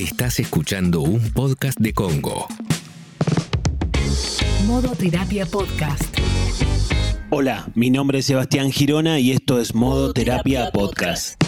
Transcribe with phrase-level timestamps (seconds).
[0.00, 2.48] Estás escuchando un podcast de Congo.
[4.66, 6.18] Modo Terapia Podcast.
[7.28, 11.38] Hola, mi nombre es Sebastián Girona y esto es Modo Terapia Podcast.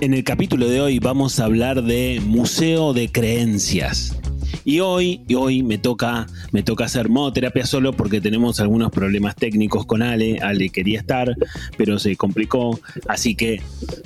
[0.00, 4.18] En el capítulo de hoy vamos a hablar de Museo de Creencias.
[4.64, 8.90] Y hoy, y hoy me toca, me toca hacer modo terapia solo porque tenemos algunos
[8.90, 10.38] problemas técnicos con Ale.
[10.40, 11.34] Ale quería estar,
[11.76, 12.78] pero se complicó.
[13.08, 13.60] Así que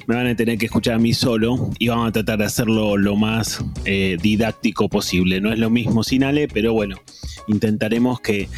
[0.06, 2.96] me van a tener que escuchar a mí solo y vamos a tratar de hacerlo
[2.96, 5.40] lo más eh, didáctico posible.
[5.40, 6.96] No es lo mismo sin Ale, pero bueno,
[7.48, 8.48] intentaremos que,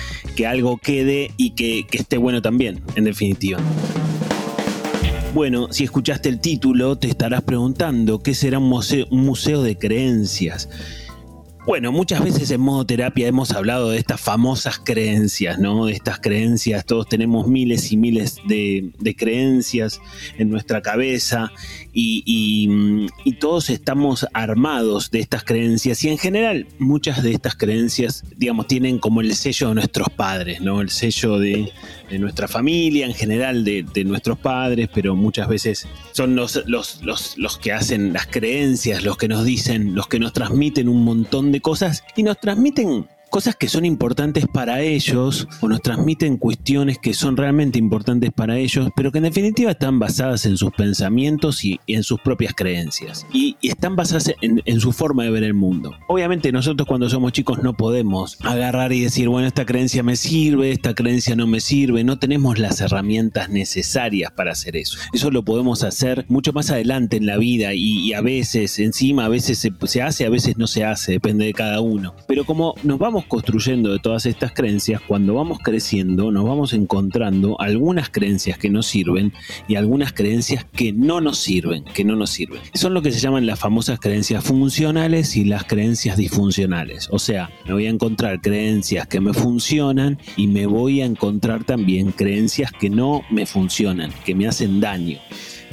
[0.47, 3.59] algo quede y que, que esté bueno también, en definitiva.
[5.35, 8.69] Bueno, si escuchaste el título, te estarás preguntando qué será un
[9.11, 10.69] museo de creencias.
[11.67, 15.87] Bueno, muchas veces en modo terapia hemos hablado de estas famosas creencias, ¿no?
[15.87, 19.99] De estas creencias, todos tenemos miles y miles de, creencias
[20.37, 21.51] en nuestra cabeza
[21.95, 22.23] y,
[23.25, 28.67] y, todos estamos armados de estas creencias y en general muchas de estas creencias, digamos,
[28.67, 30.83] tienen como el sello de nuestros padres, ¿no?
[30.83, 31.73] El sello de,
[32.11, 37.59] de nuestra familia, en general de, nuestros padres, pero muchas veces son los, los, los,
[37.59, 41.61] que hacen las creencias, los que nos dicen, los que nos transmiten un montón de
[41.61, 47.15] cosas y nos transmiten cosas que son importantes para ellos o nos transmiten cuestiones que
[47.15, 51.81] son realmente importantes para ellos, pero que en definitiva están basadas en sus pensamientos y,
[51.89, 53.27] en sus propias creencias.
[53.33, 55.97] Y, están basadas en, su forma de ver el mundo.
[56.07, 60.71] Obviamente nosotros cuando somos chicos no podemos agarrar y decir, bueno, esta creencia me sirve,
[60.71, 64.97] esta creencia no me sirve, no tenemos las herramientas necesarias para hacer eso.
[65.13, 69.29] Eso lo podemos hacer mucho más adelante en la vida y, a veces, encima, a
[69.29, 72.15] veces se, se hace, a veces no se hace, depende de cada uno.
[72.29, 77.61] Pero como nos vamos construyendo de todas estas creencias, cuando vamos creciendo nos vamos encontrando
[77.61, 79.33] algunas creencias que nos sirven
[79.69, 82.61] y algunas creencias que no nos sirven, que no nos sirven.
[82.75, 87.09] Son lo que se llaman las famosas creencias funcionales y las creencias disfuncionales.
[87.11, 91.65] O sea, me voy a encontrar creencias que me funcionan y me voy a encontrar
[91.65, 95.19] también creencias que no me funcionan, que me hacen daño.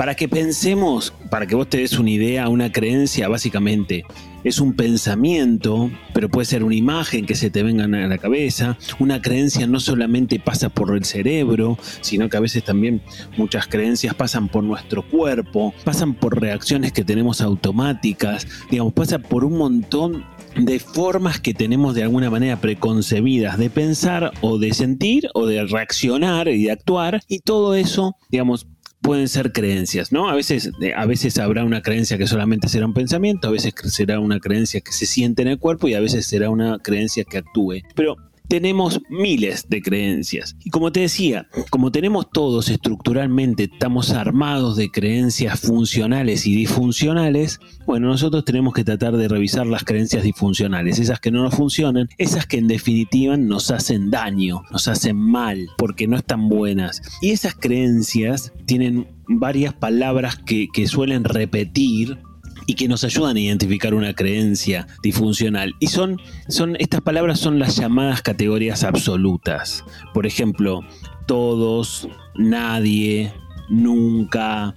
[0.01, 4.03] Para que pensemos, para que vos te des una idea, una creencia básicamente
[4.43, 8.79] es un pensamiento, pero puede ser una imagen que se te venga a la cabeza.
[8.97, 13.03] Una creencia no solamente pasa por el cerebro, sino que a veces también
[13.37, 19.45] muchas creencias pasan por nuestro cuerpo, pasan por reacciones que tenemos automáticas, digamos, pasa por
[19.45, 20.25] un montón
[20.55, 25.63] de formas que tenemos de alguna manera preconcebidas de pensar o de sentir o de
[25.63, 28.67] reaccionar y de actuar y todo eso, digamos,
[29.01, 30.29] pueden ser creencias, ¿no?
[30.29, 34.19] A veces, a veces habrá una creencia que solamente será un pensamiento, a veces será
[34.19, 37.39] una creencia que se siente en el cuerpo y a veces será una creencia que
[37.39, 37.81] actúe.
[37.95, 38.15] Pero
[38.51, 40.57] tenemos miles de creencias.
[40.61, 47.61] Y como te decía, como tenemos todos estructuralmente, estamos armados de creencias funcionales y disfuncionales,
[47.85, 52.09] bueno, nosotros tenemos que tratar de revisar las creencias disfuncionales, esas que no nos funcionan,
[52.17, 57.01] esas que en definitiva nos hacen daño, nos hacen mal, porque no están buenas.
[57.21, 62.17] Y esas creencias tienen varias palabras que, que suelen repetir
[62.65, 65.73] y que nos ayudan a identificar una creencia disfuncional.
[65.79, 69.83] Y son, son, estas palabras son las llamadas categorías absolutas.
[70.13, 70.81] Por ejemplo,
[71.25, 73.33] todos, nadie,
[73.69, 74.75] nunca.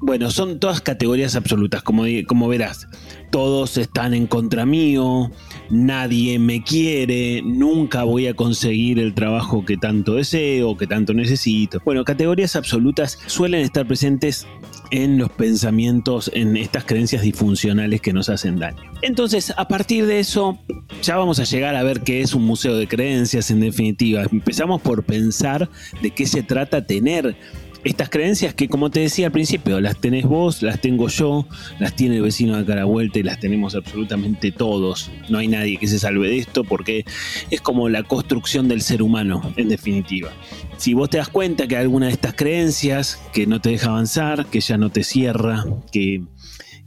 [0.00, 2.86] Bueno, son todas categorías absolutas, como, como verás.
[3.32, 5.30] Todos están en contra mío,
[5.70, 11.82] nadie me quiere, nunca voy a conseguir el trabajo que tanto deseo, que tanto necesito.
[11.84, 14.46] Bueno, categorías absolutas suelen estar presentes
[14.90, 18.78] en los pensamientos, en estas creencias disfuncionales que nos hacen daño.
[19.02, 20.58] Entonces, a partir de eso,
[21.02, 24.24] ya vamos a llegar a ver qué es un museo de creencias en definitiva.
[24.30, 25.68] Empezamos por pensar
[26.02, 27.36] de qué se trata tener
[27.84, 31.46] estas creencias que, como te decía al principio, las tenés vos, las tengo yo,
[31.78, 35.10] las tiene el vecino de cara vuelta y las tenemos absolutamente todos.
[35.28, 37.04] No hay nadie que se salve de esto porque
[37.50, 40.30] es como la construcción del ser humano, en definitiva.
[40.76, 44.46] Si vos te das cuenta que alguna de estas creencias que no te deja avanzar,
[44.46, 46.22] que ya no te cierra, que,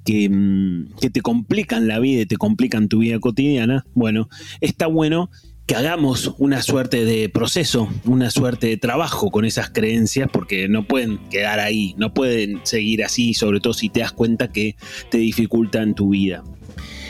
[0.03, 4.29] que, mm, que te complican la vida y te complican tu vida cotidiana, bueno,
[4.59, 5.29] está bueno
[5.71, 10.85] que hagamos una suerte de proceso, una suerte de trabajo con esas creencias, porque no
[10.85, 14.75] pueden quedar ahí, no pueden seguir así, sobre todo si te das cuenta que
[15.09, 16.43] te dificultan tu vida.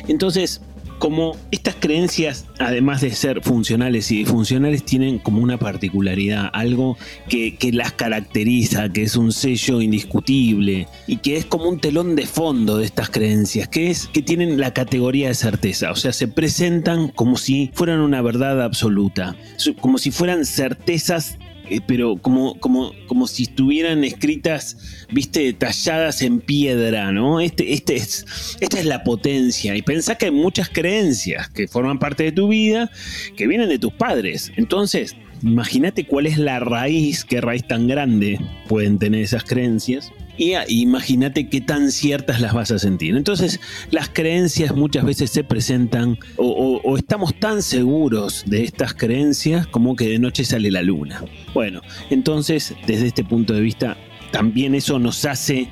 [0.07, 0.61] Entonces,
[1.01, 6.95] como estas creencias, además de ser funcionales y disfuncionales, tienen como una particularidad, algo
[7.27, 12.27] que, las caracteriza, que es un sello indiscutible y que es como un telón de
[12.27, 16.27] fondo de estas creencias, que es que tienen la categoría de certeza, o sea, se
[16.27, 19.35] presentan como si fueran una verdad absoluta,
[19.79, 21.39] como si fueran certezas
[21.71, 27.39] eh, pero como, como, como si estuvieran escritas, viste, talladas en piedra, ¿no?
[27.39, 28.25] Este, este es,
[28.59, 29.73] esta es la potencia.
[29.77, 32.91] Y pensá que hay muchas creencias que forman parte de tu vida
[33.37, 34.51] que vienen de tus padres.
[34.57, 40.81] Entonces, imagínate cuál es la raíz, qué raíz tan grande pueden tener esas creencias y
[40.81, 43.15] imagínate qué tan ciertas las vas a sentir.
[43.15, 43.59] Entonces,
[43.91, 50.07] las creencias muchas veces se presentan o, estamos tan seguros de estas creencias como que
[50.07, 51.23] de noche sale la luna.
[51.53, 53.97] Bueno, entonces, desde este punto de vista,
[54.31, 55.67] también eso nos hace,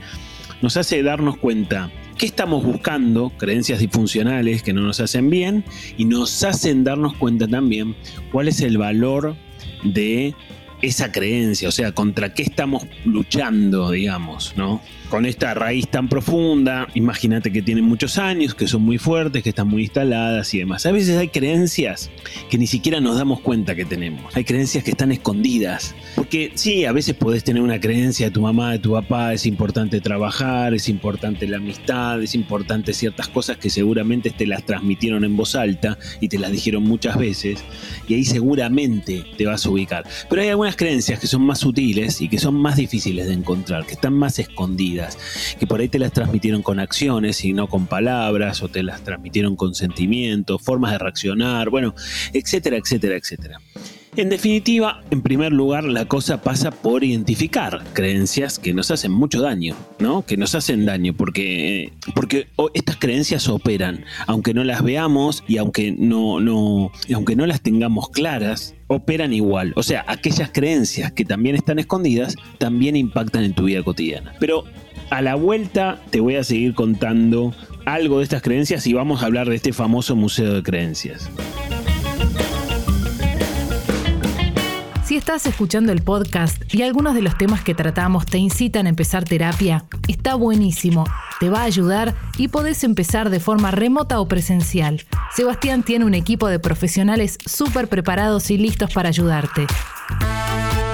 [0.61, 5.63] nos hace darnos cuenta qué estamos buscando, creencias disfuncionales que no nos hacen bien,
[5.97, 7.95] y nos hacen darnos cuenta también
[8.31, 9.35] cuál es el valor
[9.83, 10.35] de
[10.81, 14.81] esa creencia, o sea, contra qué estamos luchando, digamos, ¿no?
[15.09, 19.49] Con esta raíz tan profunda, imagínate que tienen muchos años, que son muy fuertes, que
[19.49, 20.85] están muy instaladas y demás.
[20.85, 22.11] A veces hay creencias
[22.49, 24.35] que ni siquiera nos damos cuenta que tenemos.
[24.35, 25.95] Hay creencias que están escondidas.
[26.15, 29.45] Porque sí, a veces podés tener una creencia de tu mamá, de tu papá, es
[29.45, 35.23] importante trabajar, es importante la amistad, es importante ciertas cosas que seguramente te las transmitieron
[35.23, 37.63] en voz alta y te las dijeron muchas veces.
[38.07, 40.03] Y ahí seguramente te vas a ubicar.
[40.29, 43.85] Pero hay algunas creencias que son más sutiles y que son más difíciles de encontrar,
[43.87, 44.98] que están más escondidas
[45.59, 49.03] que por ahí te las transmitieron con acciones y no con palabras, o te las
[49.03, 51.93] transmitieron con sentimientos, formas de reaccionar, bueno,
[52.33, 53.59] etcétera, etcétera, etcétera.
[54.15, 59.41] En definitiva, en primer lugar, la cosa pasa por identificar creencias que nos hacen mucho
[59.41, 60.25] daño, ¿no?
[60.25, 65.91] Que nos hacen daño, porque, porque estas creencias operan, aunque no las veamos y aunque
[65.91, 69.73] no, no, aunque no las tengamos claras, operan igual.
[69.75, 74.33] O sea, aquellas creencias que también están escondidas también impactan en tu vida cotidiana.
[74.39, 74.65] Pero
[75.09, 77.53] a la vuelta te voy a seguir contando
[77.85, 81.29] algo de estas creencias y vamos a hablar de este famoso museo de creencias.
[85.05, 88.89] Si estás escuchando el podcast y algunos de los temas que tratamos te incitan a
[88.89, 91.03] empezar terapia, está buenísimo,
[91.39, 95.01] te va a ayudar y podés empezar de forma remota o presencial.
[95.35, 99.65] Sebastián tiene un equipo de profesionales súper preparados y listos para ayudarte.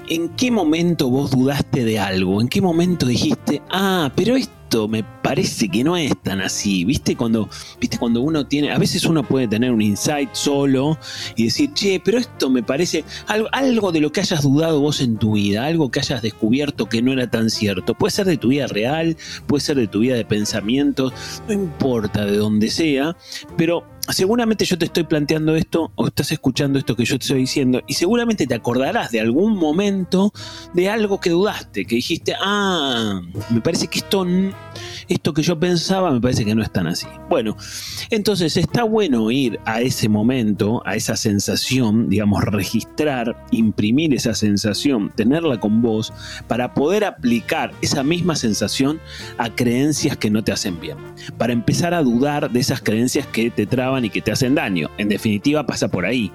[0.09, 2.41] ¿en qué momento vos dudaste de algo?
[2.41, 4.56] ¿En qué momento dijiste, ah, pero esto
[4.89, 6.85] me parece que no es tan así?
[6.85, 7.49] ¿Viste cuando,
[7.81, 10.99] viste cuando uno tiene, a veces uno puede tener un insight solo
[11.37, 15.01] y decir, che, pero esto me parece algo, algo de lo que hayas dudado vos
[15.01, 17.95] en tu vida, algo que hayas descubierto que no era tan cierto.
[17.95, 21.13] Puede ser de tu vida real, puede ser de tu vida de pensamientos,
[21.47, 23.17] no importa de dónde sea,
[23.57, 27.41] pero seguramente yo te estoy planteando esto o estás escuchando esto que yo te estoy
[27.41, 30.33] diciendo y seguramente te acordarás de algún momento
[30.75, 33.21] de algo que dudaste, que dijiste, ah,
[33.51, 34.25] me parece que esto,
[35.09, 37.07] esto que yo pensaba me parece que no es tan así.
[37.29, 37.57] Bueno,
[38.11, 45.13] entonces está bueno ir a ese momento, a esa sensación, digamos, registrar, imprimir esa sensación,
[45.15, 46.13] tenerla con vos
[46.49, 49.01] para poder aplicar esa misma sensación
[49.39, 50.99] a creencias que no te hacen bien,
[51.39, 54.91] para empezar a dudar de esas creencias que te traban y que te hacen daño.
[54.99, 56.33] En definitiva, pasa por ahí.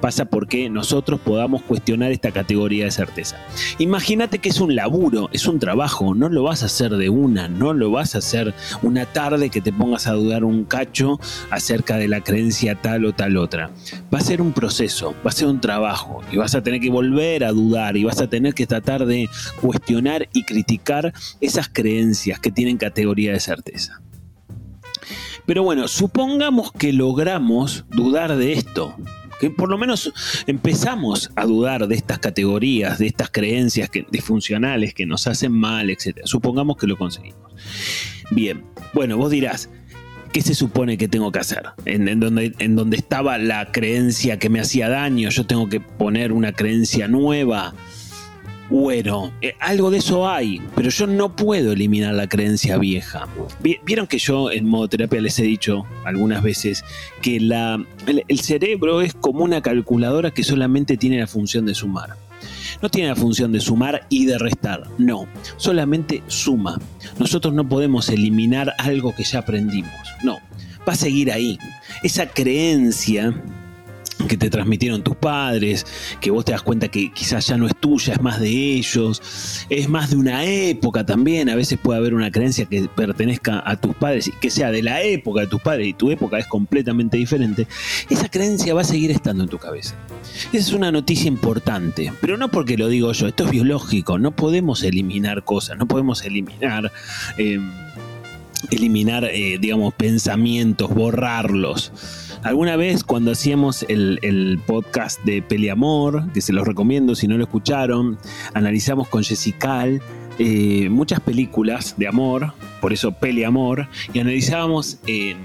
[0.00, 3.36] Pasa porque nosotros podamos cuestionar esta categoría de certeza.
[3.78, 7.48] Imagínate que es un laburo, es un trabajo, no lo vas a hacer de una,
[7.48, 11.18] no lo vas a hacer una tarde que te pongas a dudar un cacho
[11.50, 13.70] acerca de la creencia tal o tal otra.
[14.12, 16.90] Va a ser un proceso, va a ser un trabajo y vas a tener que
[16.90, 19.28] volver a dudar y vas a tener que tratar de
[19.60, 24.00] cuestionar y criticar esas creencias que tienen categoría de certeza.
[25.46, 28.94] Pero bueno, supongamos que logramos dudar de esto,
[29.40, 30.12] que por lo menos
[30.46, 35.90] empezamos a dudar de estas categorías, de estas creencias que, disfuncionales que nos hacen mal,
[35.90, 36.20] etc.
[36.24, 37.52] Supongamos que lo conseguimos.
[38.30, 39.70] Bien, bueno, vos dirás,
[40.32, 41.62] ¿qué se supone que tengo que hacer?
[41.86, 46.32] En, donde, en donde estaba la creencia que me hacía daño, yo tengo que poner
[46.32, 47.74] una creencia nueva.
[48.70, 53.26] Bueno, eh, algo de eso hay, pero yo no puedo eliminar la creencia vieja.
[53.84, 56.84] Vieron que yo en modo terapia les he dicho algunas veces
[57.20, 62.16] que la, el cerebro es como una calculadora que solamente tiene la función de sumar.
[62.80, 66.80] No tiene la función de sumar y de restar, no, solamente suma.
[67.18, 70.38] Nosotros no podemos eliminar algo que ya aprendimos, no,
[70.88, 71.58] va a seguir ahí.
[72.04, 73.34] Esa creencia
[74.28, 75.86] que te transmitieron tus padres,
[76.20, 79.22] que vos te das cuenta que quizás ya no es tuya, es más de ellos,
[79.68, 83.80] es más de una época también, a veces puede haber una creencia que pertenezca a
[83.80, 86.46] tus padres y que sea de la época de tus padres y tu época es
[86.46, 87.66] completamente diferente,
[88.08, 89.94] esa creencia va a seguir estando en tu cabeza.
[90.52, 94.32] Esa es una noticia importante, pero no porque lo digo yo, esto es biológico, no
[94.32, 96.92] podemos eliminar cosas, no podemos eliminar...
[97.38, 97.60] Eh,
[98.70, 101.92] eliminar, eh, digamos, pensamientos, borrarlos
[102.42, 107.44] Alguna vez cuando hacíamos el, podcast de Peleamor, que se los recomiendo si no lo
[107.44, 108.18] escucharon,
[108.54, 110.00] analizamos con Jessical
[110.38, 115.36] eh, muchas películas de amor, por eso Peleamor, y analizábamos eh,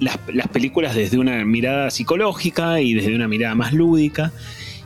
[0.00, 4.32] las, las películas desde una mirada psicológica y desde una mirada más lúdica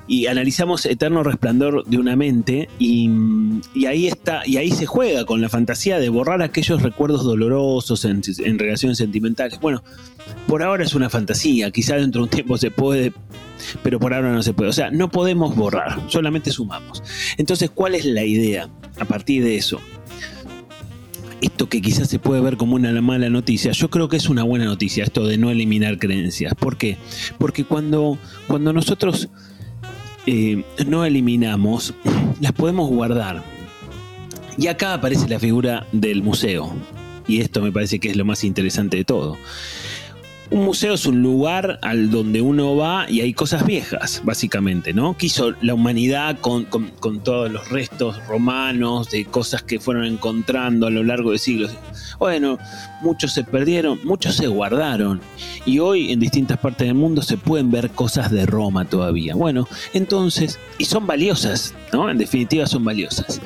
[0.07, 3.09] y analizamos Eterno Resplandor de una mente y,
[3.87, 8.23] ahí está y ahí se juega con la fantasía de borrar aquellos recuerdos dolorosos en,
[8.39, 9.61] en, relaciones sentimentales.
[9.61, 9.83] Bueno,
[10.47, 13.13] por ahora es una fantasía, quizá dentro de un tiempo se puede,
[13.83, 14.71] pero por ahora no se puede.
[14.71, 17.03] O sea, no podemos borrar, solamente sumamos.
[17.37, 19.81] Entonces, ¿cuál es la idea a partir de eso?
[21.41, 24.43] esto que quizás se puede ver como una mala noticia, yo creo que es una
[24.43, 26.55] buena noticia esto de no eliminar creencias.
[26.55, 26.97] ¿Por qué?
[27.39, 29.29] Porque cuando, cuando nosotros
[30.27, 31.95] eh, no eliminamos,
[32.41, 33.43] las podemos guardar.
[34.57, 36.73] Y acá aparece la figura del museo.
[37.27, 39.39] Y esto me parece que es lo más interesante de todo.
[40.51, 45.17] Un museo es un lugar al donde uno va y hay cosas viejas, básicamente, ¿no?
[45.17, 46.67] ¿Qué hizo la humanidad con,
[47.23, 51.73] todos los restos romanos de cosas que fueron encontrando a lo largo de siglos?
[52.19, 52.59] Bueno,
[53.01, 55.21] muchos se perdieron, muchos se guardaron.
[55.67, 59.37] Y hoy en distintas partes del mundo se pueden ver cosas de Roma todavía.
[59.37, 62.11] Bueno, entonces, y son valiosas, ¿no?
[62.11, 63.41] En definitiva son valiosas.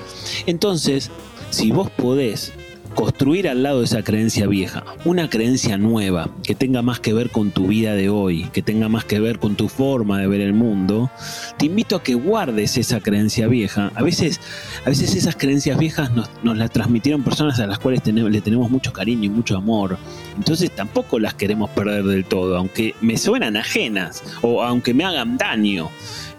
[0.47, 1.11] Entonces,
[1.51, 2.55] si vos podés
[2.95, 7.31] construir al lado de esa creencia vieja una creencia nueva que tenga más que ver
[7.31, 10.41] con tu vida de hoy, que tenga más que ver con tu forma de ver
[10.41, 11.11] el mundo,
[11.59, 13.91] te invito a que guardes esa creencia vieja.
[13.95, 14.41] A veces,
[14.85, 18.71] a veces esas creencias viejas nos, nos las transmitieron personas a las cuales le tenemos
[18.71, 19.99] mucho cariño y mucho amor.
[20.37, 25.37] Entonces tampoco las queremos perder del todo, aunque me suenan ajenas o aunque me hagan
[25.37, 25.91] daño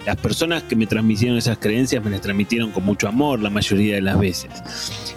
[0.06, 3.96] las personas que me transmitieron esas creencias me las transmitieron con mucho amor la mayoría
[3.96, 4.52] de las veces.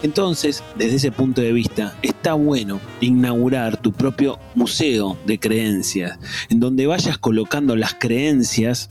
[0.03, 6.19] Entonces, desde ese punto de vista, está bueno inaugurar tu propio museo de creencias,
[6.49, 8.91] en donde vayas colocando las creencias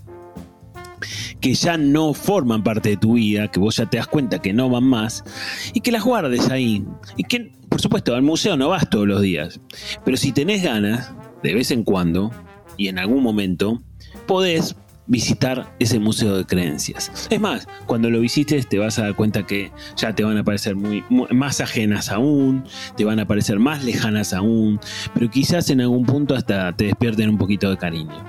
[1.39, 4.53] que ya no forman parte de tu vida, que vos ya te das cuenta que
[4.53, 5.23] no van más,
[5.73, 6.83] y que las guardes ahí.
[7.15, 9.59] Y que, por supuesto, al museo no vas todos los días,
[10.03, 11.11] pero si tenés ganas,
[11.43, 12.31] de vez en cuando,
[12.77, 13.81] y en algún momento,
[14.25, 14.75] podés
[15.07, 17.27] visitar ese museo de creencias.
[17.29, 20.43] Es más, cuando lo visites te vas a dar cuenta que ya te van a
[20.43, 22.63] parecer muy, más ajenas aún,
[22.95, 24.79] te van a parecer más lejanas aún,
[25.13, 28.23] pero quizás en algún punto hasta te despierten un poquito de cariño.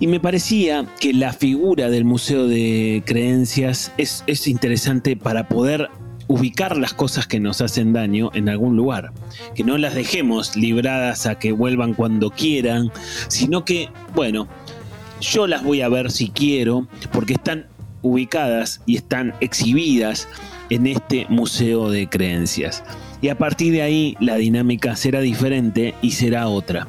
[0.00, 5.88] Y me parecía que la figura del Museo de Creencias es, es interesante para poder
[6.26, 9.12] ubicar las cosas que nos hacen daño en algún lugar,
[9.54, 12.90] que no las dejemos libradas a que vuelvan cuando quieran,
[13.28, 14.48] sino que, bueno,
[15.24, 17.66] yo las voy a ver si quiero, porque están
[18.02, 20.28] ubicadas y están exhibidas
[20.70, 22.84] en este museo de creencias.
[23.22, 26.86] Y a partir de ahí la dinámica será diferente y será otra.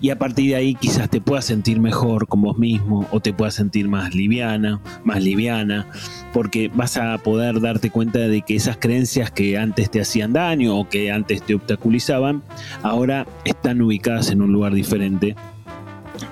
[0.00, 3.32] Y a partir de ahí quizás te puedas sentir mejor con vos mismo o te
[3.32, 5.88] puedas sentir más liviana, más liviana,
[6.32, 10.76] porque vas a poder darte cuenta de que esas creencias que antes te hacían daño
[10.76, 12.42] o que antes te obstaculizaban,
[12.82, 15.34] ahora están ubicadas en un lugar diferente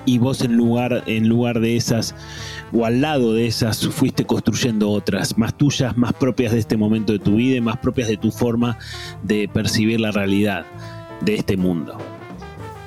[0.05, 2.15] y vos en lugar, en lugar de esas
[2.73, 7.13] o al lado de esas fuiste construyendo otras, más tuyas, más propias de este momento
[7.13, 8.77] de tu vida y más propias de tu forma
[9.23, 10.65] de percibir la realidad
[11.21, 11.97] de este mundo.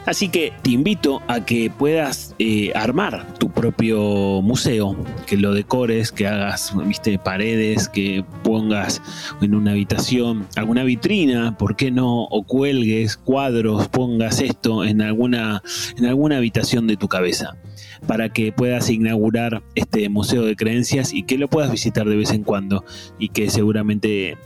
[0.06, 6.12] Así que te invito a que puedas eh, armar tu propio museo, que lo decores,
[6.12, 9.02] que hagas viste, paredes, que pongas
[9.42, 12.22] en una habitación alguna vitrina, ¿por qué no?
[12.22, 15.62] O cuelgues cuadros, pongas esto en alguna,
[15.98, 17.58] en alguna habitación de tu cabeza
[18.06, 22.30] para que puedas inaugurar este museo de creencias y que lo puedas visitar de vez
[22.30, 22.82] en cuando
[23.18, 24.38] y que seguramente,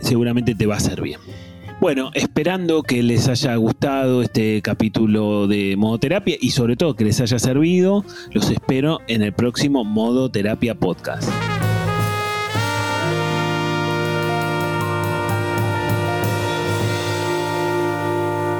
[0.00, 1.20] seguramente te va a bien.
[1.80, 7.04] Bueno, esperando que les haya gustado este capítulo de Modo Terapia y sobre todo que
[7.04, 11.30] les haya servido, los espero en el próximo Modo Terapia Podcast.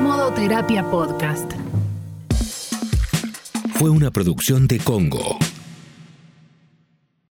[0.01, 1.53] Modo Terapia Podcast.
[3.75, 5.39] Fue una producción de Congo.